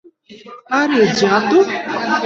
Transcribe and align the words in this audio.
আরে 0.79 1.01
যা 1.19 1.33
তো। 1.49 1.57